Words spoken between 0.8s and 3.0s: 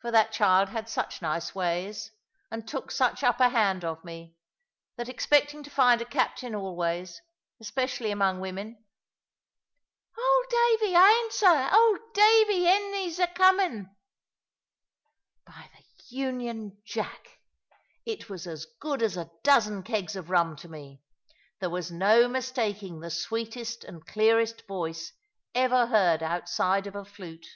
such nice ways, and took